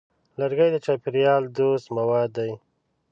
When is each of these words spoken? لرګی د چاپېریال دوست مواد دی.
لرګی 0.39 0.69
د 0.71 0.77
چاپېریال 0.85 1.43
دوست 1.57 1.85
مواد 1.97 2.29
دی. 2.37 2.51